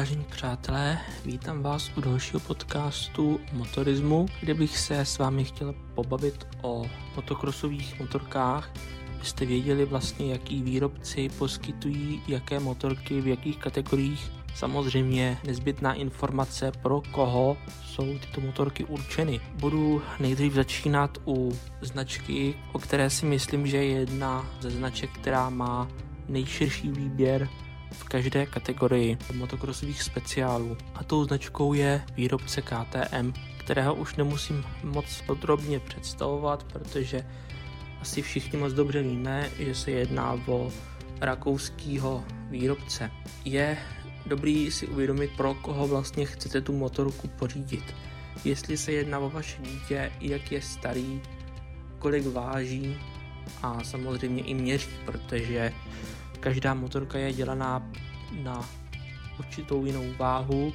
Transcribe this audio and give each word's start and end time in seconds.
vážení 0.00 0.24
přátelé, 0.24 0.98
vítám 1.24 1.62
vás 1.62 1.90
u 1.96 2.00
dalšího 2.00 2.40
podcastu 2.40 3.40
motorismu, 3.52 4.26
kde 4.40 4.54
bych 4.54 4.78
se 4.78 5.00
s 5.00 5.18
vámi 5.18 5.44
chtěl 5.44 5.74
pobavit 5.94 6.46
o 6.62 6.86
motokrosových 7.16 8.00
motorkách, 8.00 8.70
abyste 9.16 9.46
věděli 9.46 9.84
vlastně, 9.84 10.32
jaký 10.32 10.62
výrobci 10.62 11.28
poskytují 11.38 12.22
jaké 12.28 12.60
motorky 12.60 13.20
v 13.20 13.26
jakých 13.26 13.58
kategoriích. 13.58 14.30
Samozřejmě 14.54 15.38
nezbytná 15.46 15.94
informace, 15.94 16.72
pro 16.82 17.02
koho 17.10 17.56
jsou 17.84 18.18
tyto 18.18 18.40
motorky 18.40 18.84
určeny. 18.84 19.40
Budu 19.54 20.02
nejdřív 20.20 20.52
začínat 20.52 21.18
u 21.26 21.58
značky, 21.80 22.54
o 22.72 22.78
které 22.78 23.10
si 23.10 23.26
myslím, 23.26 23.66
že 23.66 23.76
je 23.76 24.00
jedna 24.00 24.46
ze 24.60 24.70
značek, 24.70 25.10
která 25.10 25.50
má 25.50 25.88
nejširší 26.28 26.90
výběr 26.90 27.48
v 27.92 28.04
každé 28.04 28.46
kategorii 28.46 29.18
motokrosových 29.34 30.02
speciálů. 30.02 30.76
A 30.94 31.04
tou 31.04 31.24
značkou 31.24 31.72
je 31.72 32.02
výrobce 32.16 32.62
KTM, 32.62 33.32
kterého 33.58 33.94
už 33.94 34.16
nemusím 34.16 34.64
moc 34.84 35.22
podrobně 35.26 35.80
představovat, 35.80 36.64
protože 36.64 37.26
asi 38.00 38.22
všichni 38.22 38.58
moc 38.58 38.72
dobře 38.72 39.02
víme, 39.02 39.50
že 39.58 39.74
se 39.74 39.90
jedná 39.90 40.40
o 40.46 40.72
rakouského 41.20 42.24
výrobce. 42.50 43.10
Je 43.44 43.78
dobrý 44.26 44.70
si 44.70 44.86
uvědomit, 44.86 45.30
pro 45.36 45.54
koho 45.54 45.88
vlastně 45.88 46.26
chcete 46.26 46.60
tu 46.60 46.72
motorku 46.72 47.28
pořídit. 47.28 47.94
Jestli 48.44 48.76
se 48.76 48.92
jedná 48.92 49.18
o 49.18 49.30
vaše 49.30 49.62
dítě, 49.62 50.12
jak 50.20 50.52
je 50.52 50.62
starý, 50.62 51.20
kolik 51.98 52.26
váží 52.26 52.96
a 53.62 53.84
samozřejmě 53.84 54.42
i 54.42 54.54
měří, 54.54 54.90
protože 55.04 55.72
Každá 56.40 56.74
motorka 56.74 57.18
je 57.18 57.32
dělaná 57.32 57.90
na 58.42 58.68
určitou 59.38 59.84
jinou 59.84 60.04
váhu, 60.18 60.72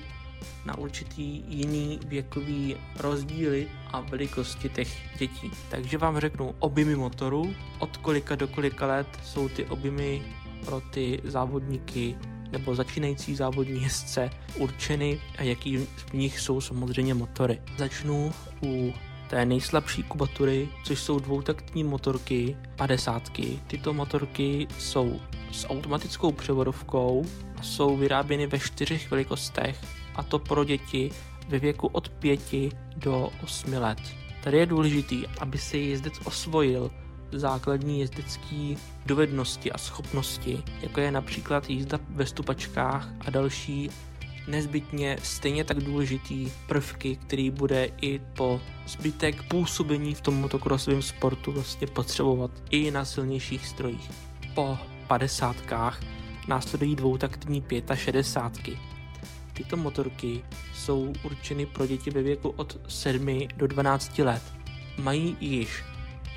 na 0.66 0.78
určitý 0.78 1.44
jiný 1.48 2.00
věkový 2.06 2.76
rozdíly 3.00 3.68
a 3.92 4.02
velikosti 4.02 4.70
těch 4.70 5.18
dětí. 5.18 5.52
Takže 5.70 5.98
vám 5.98 6.20
řeknu 6.20 6.56
objemy 6.60 6.96
motoru, 6.96 7.56
od 7.80 7.98
kolika 7.98 8.36
do 8.36 8.48
kolika 8.48 8.88
let 8.88 9.08
jsou 9.24 9.50
ty 9.50 9.66
objemy 9.66 10.22
pro 10.66 10.82
ty 10.82 11.22
závodníky 11.24 12.16
nebo 12.52 12.76
začínající 12.76 13.36
závodní 13.36 13.84
jezdce 13.84 14.30
určeny 14.58 15.22
a 15.38 15.44
jaký 15.44 15.78
z 15.78 16.14
nich 16.14 16.40
jsou 16.40 16.62
samozřejmě 16.62 17.14
motory. 17.14 17.62
Začnu 17.78 18.34
u 18.64 18.94
té 19.30 19.46
nejslabší 19.46 20.04
kubatury, 20.04 20.70
což 20.84 21.00
jsou 21.00 21.20
dvoutaktní 21.20 21.84
motorky 21.84 22.58
50. 22.76 23.32
Tyto 23.68 23.94
motorky 23.94 24.68
jsou 24.78 25.20
s 25.56 25.68
automatickou 25.70 26.32
převodovkou 26.32 27.26
a 27.58 27.64
jsou 27.64 27.98
vyráběny 27.98 28.48
ve 28.48 28.60
čtyřech 28.60 29.12
velikostech 29.12 29.78
a 30.16 30.24
to 30.24 30.40
pro 30.40 30.64
děti 30.64 31.12
ve 31.50 31.60
věku 31.60 31.88
od 31.88 32.10
5 32.10 32.40
do 32.96 33.30
8 33.44 33.74
let. 33.74 34.00
Tady 34.44 34.58
je 34.58 34.66
důležitý, 34.66 35.28
aby 35.40 35.58
si 35.58 35.78
jezdec 35.78 36.14
osvojil 36.26 36.92
základní 37.32 38.00
jezdecké 38.00 38.76
dovednosti 39.06 39.72
a 39.72 39.78
schopnosti, 39.78 40.64
jako 40.82 41.00
je 41.00 41.12
například 41.12 41.70
jízda 41.70 42.00
ve 42.10 42.26
stupačkách 42.26 43.10
a 43.20 43.30
další 43.30 43.90
nezbytně 44.48 45.18
stejně 45.24 45.64
tak 45.64 45.80
důležitý 45.80 46.52
prvky, 46.68 47.16
který 47.16 47.52
bude 47.52 47.90
i 48.02 48.20
po 48.20 48.62
zbytek 48.88 49.44
působení 49.44 50.16
v 50.16 50.22
tom 50.22 50.36
motokrosovém 50.36 51.02
sportu 51.02 51.52
vlastně 51.52 51.88
potřebovat 51.88 52.52
i 52.70 52.92
na 52.92 53.06
silnějších 53.06 53.68
strojích. 53.68 54.12
Po 54.54 54.78
padesátkách 55.08 56.00
následují 56.48 56.96
dvoutaktní 56.96 57.64
65. 57.96 58.78
Tyto 59.54 59.78
motorky 59.78 60.44
jsou 60.74 61.14
určeny 61.24 61.66
pro 61.66 61.88
děti 61.88 62.10
ve 62.12 62.22
věku 62.22 62.50
od 62.50 62.78
7 62.88 63.40
do 63.58 63.68
12 63.68 64.20
let. 64.20 64.42
Mají 64.98 65.38
již 65.40 65.84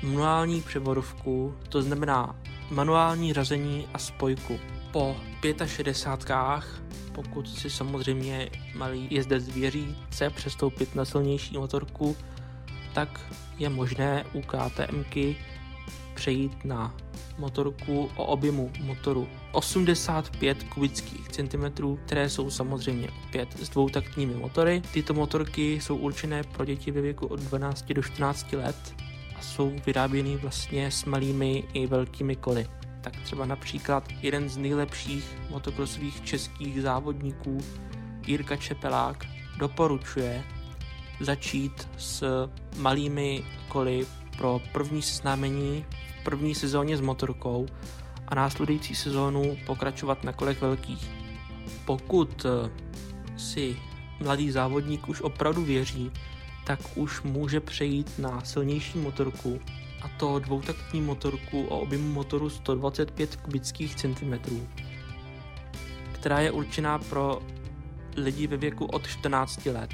manuální 0.03 0.61
převodovku, 0.61 1.55
to 1.69 1.81
znamená 1.81 2.35
manuální 2.71 3.33
řazení 3.33 3.87
a 3.93 3.97
spojku. 3.97 4.59
Po 4.91 5.15
65 5.65 6.89
pokud 7.11 7.49
si 7.49 7.69
samozřejmě 7.69 8.49
malý 8.75 9.07
jezdec 9.11 9.49
věří, 9.49 9.97
chce 10.09 10.29
přestoupit 10.29 10.95
na 10.95 11.05
silnější 11.05 11.57
motorku, 11.57 12.17
tak 12.93 13.21
je 13.57 13.69
možné 13.69 14.25
u 14.33 14.41
KTMky 14.41 15.37
přejít 16.13 16.65
na 16.65 16.95
motorku 17.39 18.09
o 18.15 18.25
objemu 18.25 18.71
motoru 18.79 19.27
85 19.51 20.63
kubických 20.63 21.29
centimetrů, 21.29 21.99
které 22.05 22.29
jsou 22.29 22.49
samozřejmě 22.49 23.07
opět 23.27 23.59
s 23.59 23.69
dvoutaktními 23.69 24.33
motory. 24.33 24.81
Tyto 24.93 25.13
motorky 25.13 25.81
jsou 25.81 25.97
určené 25.97 26.43
pro 26.43 26.65
děti 26.65 26.91
ve 26.91 27.01
věku 27.01 27.25
od 27.25 27.39
12 27.39 27.85
do 27.93 28.03
14 28.03 28.53
let 28.53 28.95
a 29.35 29.41
jsou 29.41 29.73
vyráběny 29.85 30.37
vlastně 30.37 30.91
s 30.91 31.05
malými 31.05 31.63
i 31.73 31.87
velkými 31.87 32.35
koly 32.35 32.67
tak 33.01 33.13
třeba 33.23 33.45
například 33.45 34.03
jeden 34.21 34.49
z 34.49 34.57
nejlepších 34.57 35.37
motokrosových 35.49 36.23
českých 36.23 36.81
závodníků, 36.81 37.57
Jirka 38.27 38.55
Čepelák, 38.55 39.25
doporučuje 39.57 40.43
začít 41.19 41.89
s 41.97 42.47
malými 42.77 43.43
koly 43.67 44.05
pro 44.37 44.61
první 44.71 45.01
seznámení 45.01 45.85
první 46.23 46.55
sezóně 46.55 46.97
s 46.97 47.01
motorkou 47.01 47.67
a 48.27 48.35
následující 48.35 48.95
sezónu 48.95 49.57
pokračovat 49.65 50.23
na 50.23 50.33
kolech 50.33 50.61
velkých. 50.61 51.09
Pokud 51.85 52.45
eh, 52.45 52.69
si 53.39 53.77
mladý 54.19 54.51
závodník 54.51 55.09
už 55.09 55.21
opravdu 55.21 55.63
věří, 55.63 56.11
tak 56.65 56.79
už 56.95 57.21
může 57.21 57.59
přejít 57.59 58.19
na 58.19 58.41
silnější 58.45 58.97
motorku 58.97 59.59
a 60.01 60.07
to 60.07 60.39
dvoutaktní 60.39 61.01
motorku 61.01 61.65
o 61.65 61.79
objemu 61.79 62.13
motoru 62.13 62.49
125 62.49 63.35
kubických 63.35 63.95
centimetrů, 63.95 64.67
která 66.11 66.39
je 66.39 66.51
určená 66.51 66.99
pro 66.99 67.41
lidi 68.15 68.47
ve 68.47 68.57
věku 68.57 68.85
od 68.85 69.07
14 69.07 69.65
let. 69.65 69.89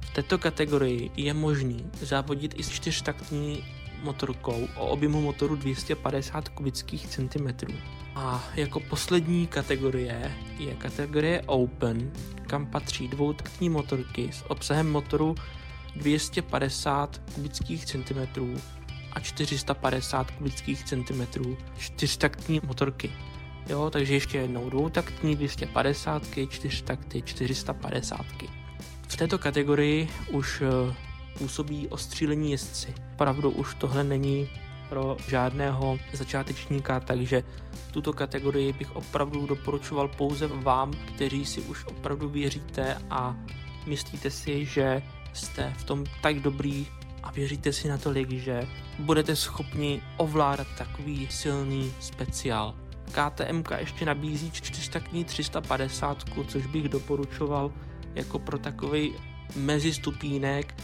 V 0.00 0.10
této 0.14 0.38
kategorii 0.38 1.10
je 1.16 1.34
možný 1.34 1.90
závodit 2.00 2.54
i 2.56 2.62
s 2.62 2.70
čtyřtaktní 2.70 3.64
motorkou 4.02 4.68
o 4.76 4.86
objemu 4.86 5.20
motoru 5.20 5.56
250 5.56 6.48
kubických 6.48 7.06
centimetrů. 7.06 7.74
A 8.14 8.44
jako 8.54 8.80
poslední 8.80 9.46
kategorie 9.46 10.32
je 10.58 10.74
kategorie 10.74 11.42
Open, 11.46 12.12
kam 12.46 12.66
patří 12.66 13.08
dvoutaktní 13.08 13.68
motorky 13.68 14.30
s 14.32 14.50
obsahem 14.50 14.90
motoru 14.90 15.34
250 15.96 17.22
kubických 17.34 17.84
centimetrů 17.84 18.54
a 19.12 19.20
450 19.20 20.30
kubických 20.30 20.84
centimetrů 20.84 21.56
čtyřtaktní 21.78 22.60
motorky. 22.66 23.12
Jo, 23.68 23.90
takže 23.90 24.14
ještě 24.14 24.38
jednou 24.38 24.70
dvoutaktní 24.70 25.36
250, 25.36 26.22
čtyřtakty 26.48 27.22
450. 27.22 28.26
V 29.08 29.16
této 29.16 29.38
kategorii 29.38 30.08
už 30.30 30.62
eh, 30.62 30.94
působí 31.38 31.88
ostřílení 31.88 32.50
jezdci. 32.50 32.94
Opravdu 33.14 33.50
už 33.50 33.74
tohle 33.74 34.04
není 34.04 34.48
pro 34.88 35.16
žádného 35.28 35.98
začátečníka, 36.12 37.00
takže 37.00 37.42
tuto 37.90 38.12
kategorii 38.12 38.72
bych 38.72 38.96
opravdu 38.96 39.46
doporučoval 39.46 40.08
pouze 40.08 40.46
vám, 40.46 40.92
kteří 40.92 41.44
si 41.44 41.60
už 41.60 41.84
opravdu 41.84 42.28
věříte 42.28 42.98
a 43.10 43.36
myslíte 43.86 44.30
si, 44.30 44.64
že 44.64 45.02
jste 45.32 45.74
v 45.78 45.84
tom 45.84 46.04
tak 46.22 46.40
dobrý 46.40 46.86
a 47.22 47.30
věříte 47.30 47.72
si 47.72 47.88
natolik, 47.88 48.30
že 48.30 48.68
budete 48.98 49.36
schopni 49.36 50.02
ovládat 50.16 50.66
takový 50.78 51.28
silný 51.30 51.92
speciál. 52.00 52.74
KTM 53.12 53.62
ještě 53.78 54.04
nabízí 54.04 54.50
400 54.50 55.00
kní 55.00 55.24
350, 55.24 56.24
což 56.48 56.66
bych 56.66 56.88
doporučoval 56.88 57.72
jako 58.14 58.38
pro 58.38 58.58
takový 58.58 59.14
mezistupínek, 59.56 60.74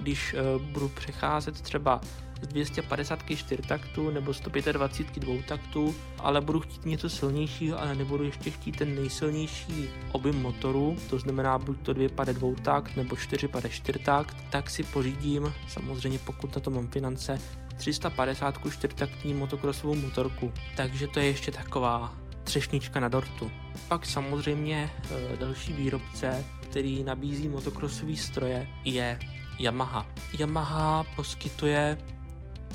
když 0.00 0.34
uh, 0.34 0.62
budu 0.62 0.88
přecházet 0.88 1.60
třeba 1.60 2.00
z 2.42 2.46
250 2.46 3.18
čtyřtaktu 3.36 4.10
nebo 4.10 4.34
125 4.34 5.22
dvoutaktu, 5.22 5.94
ale 6.18 6.40
budu 6.40 6.60
chtít 6.60 6.86
něco 6.86 7.10
silnějšího, 7.10 7.80
ale 7.80 7.94
nebudu 7.94 8.24
ještě 8.24 8.50
chtít 8.50 8.76
ten 8.76 8.94
nejsilnější 8.94 9.88
objem 10.12 10.42
motoru, 10.42 10.96
to 11.10 11.18
znamená 11.18 11.58
buď 11.58 11.76
to 11.82 11.92
2 11.92 12.08
pade 12.08 12.32
dvoutakt 12.32 12.96
nebo 12.96 13.16
4 13.16 13.48
pade 13.48 13.68
čtyřtakt, 13.68 14.36
tak 14.50 14.70
si 14.70 14.82
pořídím, 14.82 15.52
samozřejmě 15.68 16.18
pokud 16.18 16.54
na 16.54 16.60
to 16.60 16.70
mám 16.70 16.88
finance, 16.88 17.40
350 17.76 18.58
čtyřtaktní 18.72 19.34
motokrosovou 19.34 19.94
motorku. 19.94 20.52
Takže 20.76 21.06
to 21.08 21.20
je 21.20 21.26
ještě 21.26 21.52
taková 21.52 22.14
třešnička 22.44 23.00
na 23.00 23.08
dortu. 23.08 23.50
Pak 23.88 24.06
samozřejmě 24.06 24.90
e, 25.32 25.36
další 25.36 25.72
výrobce, 25.72 26.44
který 26.60 27.04
nabízí 27.04 27.48
motokrosové 27.48 28.16
stroje, 28.16 28.68
je 28.84 29.18
Yamaha. 29.58 30.06
Yamaha 30.38 31.04
poskytuje 31.16 31.98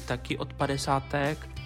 taky 0.06 0.38
od 0.38 0.54
50. 0.54 1.04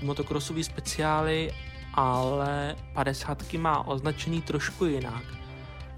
motokrosový 0.01 0.63
speciály, 0.63 1.51
ale 1.93 2.75
50 2.93 3.53
má 3.53 3.87
označený 3.87 4.41
trošku 4.41 4.85
jinak. 4.85 5.23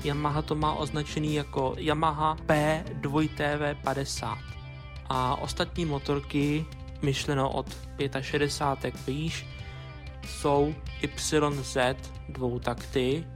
Yamaha 0.04 0.42
to 0.42 0.56
má 0.56 0.74
označený 0.74 1.34
jako 1.34 1.76
Yamaha 1.78 2.36
P2TV50 2.36 4.38
a 5.10 5.36
ostatní 5.36 5.86
motorky, 5.86 6.66
myšleno 7.02 7.50
od 7.50 7.78
65 8.22 9.08
výš, 9.08 9.46
jsou 10.28 10.76
YZ 11.02 11.78
dvoutakty 12.30 13.28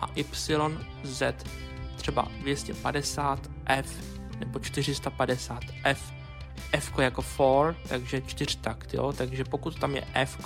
a 0.00 0.08
YZ 0.16 1.22
třeba 1.96 2.28
250F 2.44 3.84
nebo 4.38 4.58
450F. 4.58 5.96
F 6.72 6.92
jako 6.98 7.22
for, 7.22 7.76
takže 7.88 8.22
čtyřtakt, 8.26 8.94
jo? 8.94 9.12
takže 9.12 9.44
pokud 9.44 9.78
tam 9.78 9.94
je 9.94 10.04
F, 10.14 10.38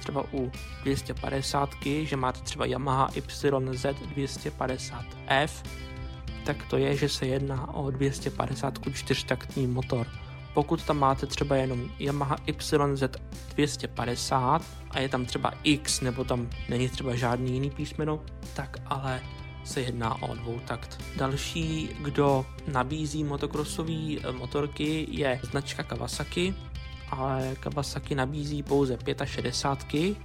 třeba 0.00 0.24
u 0.32 0.52
250, 0.82 1.70
že 2.02 2.16
máte 2.16 2.40
třeba 2.40 2.66
Yamaha 2.66 3.10
YZ 3.14 3.44
250F, 4.16 5.50
tak 6.44 6.66
to 6.70 6.76
je, 6.76 6.96
že 6.96 7.08
se 7.08 7.26
jedná 7.26 7.74
o 7.74 7.90
250 7.90 8.78
čtyřtaktní 8.92 9.66
motor. 9.66 10.06
Pokud 10.54 10.84
tam 10.84 10.98
máte 10.98 11.26
třeba 11.26 11.56
jenom 11.56 11.90
Yamaha 11.98 12.36
YZ 12.46 13.04
250 13.54 14.62
a 14.90 15.00
je 15.00 15.08
tam 15.08 15.26
třeba 15.26 15.52
X 15.62 16.00
nebo 16.00 16.24
tam 16.24 16.50
není 16.68 16.88
třeba 16.88 17.14
žádný 17.14 17.52
jiný 17.52 17.70
písmeno, 17.70 18.20
tak 18.54 18.76
ale 18.86 19.20
se 19.64 19.80
jedná 19.80 20.22
o 20.22 20.34
dvoutakt. 20.34 21.02
Další, 21.16 21.88
kdo 22.00 22.46
nabízí 22.68 23.24
motokrosové 23.24 24.16
eh, 24.24 24.32
motorky, 24.32 25.06
je 25.10 25.40
značka 25.42 25.82
Kawasaki, 25.82 26.54
ale 27.10 27.56
Kawasaki 27.60 28.14
nabízí 28.14 28.62
pouze 28.62 28.98
65 29.24 30.16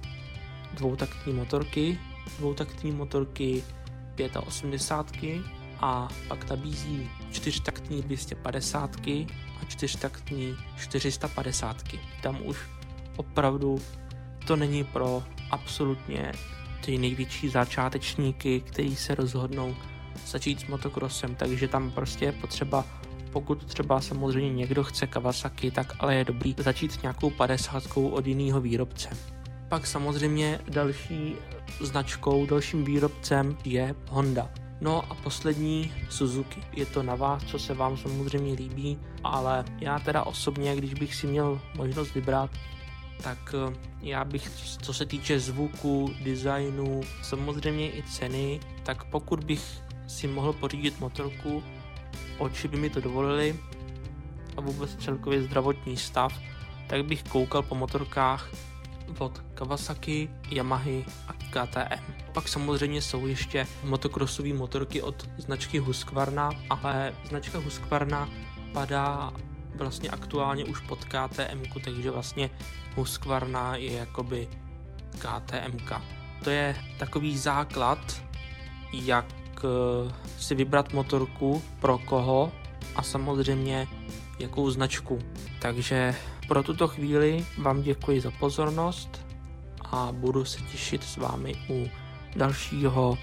dvoutaktní 0.74 1.32
motorky, 1.32 1.98
dvoutaktní 2.38 2.92
motorky 2.92 3.64
85 4.46 5.42
a 5.80 6.08
pak 6.28 6.50
nabízí 6.50 7.10
čtyřtaktní 7.30 8.02
250 8.02 8.96
a 9.60 9.64
čtyřtaktní 9.68 10.56
450. 10.76 11.82
Tam 12.22 12.38
už 12.44 12.58
opravdu 13.16 13.78
to 14.46 14.56
není 14.56 14.84
pro 14.84 15.22
absolutně 15.50 16.32
ty 16.86 16.98
největší 16.98 17.48
začátečníky, 17.48 18.60
kteří 18.60 18.96
se 18.96 19.14
rozhodnou 19.14 19.76
začít 20.26 20.60
s 20.60 20.66
motokrosem, 20.66 21.34
takže 21.34 21.68
tam 21.68 21.90
prostě 21.90 22.24
je 22.24 22.32
potřeba 22.32 22.84
pokud 23.32 23.64
třeba 23.64 24.00
samozřejmě 24.00 24.50
někdo 24.50 24.84
chce 24.84 25.06
Kawasaki, 25.06 25.70
tak 25.70 25.92
ale 25.98 26.14
je 26.14 26.24
dobrý 26.24 26.54
začít 26.58 26.92
s 26.92 27.02
nějakou 27.02 27.30
50 27.30 27.82
od 27.96 28.26
jiného 28.26 28.60
výrobce. 28.60 29.08
Pak 29.68 29.86
samozřejmě 29.86 30.60
další 30.68 31.34
značkou, 31.80 32.46
dalším 32.46 32.84
výrobcem 32.84 33.56
je 33.64 33.94
Honda. 34.08 34.50
No 34.80 35.12
a 35.12 35.14
poslední 35.14 35.92
Suzuki. 36.10 36.62
Je 36.72 36.86
to 36.86 37.02
na 37.02 37.14
vás, 37.14 37.44
co 37.44 37.58
se 37.58 37.74
vám 37.74 37.96
samozřejmě 37.96 38.54
líbí, 38.54 38.98
ale 39.24 39.64
já 39.80 39.98
teda 39.98 40.22
osobně, 40.22 40.76
když 40.76 40.94
bych 40.94 41.14
si 41.14 41.26
měl 41.26 41.60
možnost 41.76 42.14
vybrat, 42.14 42.50
tak 43.22 43.54
eh, 43.54 43.74
já 44.00 44.24
bych, 44.24 44.50
co 44.82 44.94
se 44.94 45.06
týče 45.06 45.40
zvuku, 45.40 46.14
designu, 46.20 47.00
samozřejmě 47.22 47.90
i 47.90 48.02
ceny, 48.02 48.60
tak 48.82 49.04
pokud 49.04 49.44
bych 49.44 49.82
si 50.06 50.28
mohl 50.28 50.52
pořídit 50.52 51.00
motorku, 51.00 51.62
oči 52.38 52.68
by 52.68 52.76
mi 52.76 52.90
to 52.90 53.00
dovolili 53.00 53.56
a 54.56 54.60
vůbec 54.60 54.94
celkově 54.96 55.42
zdravotní 55.42 55.96
stav, 55.96 56.38
tak 56.86 57.04
bych 57.04 57.22
koukal 57.22 57.62
po 57.62 57.74
motorkách 57.74 58.50
od 59.18 59.42
Kawasaki, 59.54 60.30
Yamahy 60.50 61.04
a 61.28 61.32
KTM. 61.32 62.12
Pak 62.32 62.48
samozřejmě 62.48 63.02
jsou 63.02 63.26
ještě 63.26 63.66
motokrosové 63.84 64.52
motorky 64.52 65.02
od 65.02 65.28
značky 65.38 65.78
Husqvarna, 65.78 66.50
ale 66.70 67.14
značka 67.28 67.58
Husqvarna 67.58 68.28
padá 68.72 69.32
vlastně 69.84 70.10
aktuálně 70.10 70.64
už 70.64 70.80
pod 70.80 71.04
KTM, 71.04 71.62
takže 71.84 72.10
vlastně 72.10 72.50
Husqvarna 72.96 73.76
je 73.76 73.92
jakoby 73.92 74.48
KTM. 75.18 75.78
To 76.44 76.50
je 76.50 76.76
takový 76.98 77.38
základ, 77.38 78.22
jak 78.92 79.26
eh, 79.58 80.12
si 80.38 80.54
vybrat 80.54 80.92
motorku, 80.92 81.62
pro 81.80 81.98
koho 81.98 82.52
a 82.96 83.02
samozřejmě 83.02 83.88
jakou 84.38 84.70
značku. 84.70 85.18
Takže 85.60 86.14
pro 86.48 86.62
tuto 86.62 86.88
chvíli 86.88 87.46
vám 87.58 87.82
děkuji 87.82 88.20
za 88.20 88.30
pozornost 88.30 89.26
a 89.90 90.08
budu 90.12 90.44
se 90.44 90.60
těšit 90.60 91.04
s 91.04 91.16
vámi 91.16 91.54
u 91.70 91.88
dalšího 92.36 93.18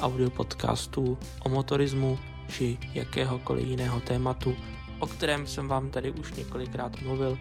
audio 0.00 0.30
podcastu 0.30 1.18
o 1.40 1.48
motorismu 1.48 2.18
či 2.48 2.78
jakéhokoliv 2.94 3.66
jiného 3.66 4.00
tématu, 4.00 4.56
o 5.04 5.06
kterém 5.06 5.46
jsem 5.46 5.68
vám 5.68 5.90
tady 5.90 6.10
už 6.10 6.32
několikrát 6.32 7.02
mluvil. 7.02 7.38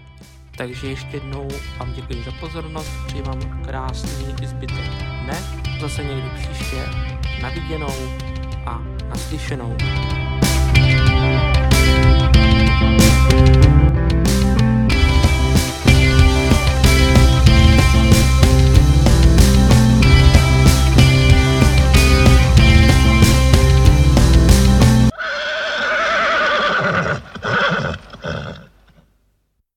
Takže 0.58 0.88
ještě 0.88 1.18
jednou 1.18 1.48
vám 1.78 1.94
děkuji 1.94 2.24
za 2.24 2.32
pozornost, 2.40 2.92
přeji 3.08 3.22
vám 3.24 3.64
krásný 3.64 4.48
zbytek 4.48 4.86
dne, 5.24 5.44
zase 5.82 6.04
někdy 6.04 6.30
příště, 6.30 6.86
na 7.42 7.50
viděnou 7.50 7.94
a 8.66 8.82
naslyšenou. 9.10 9.78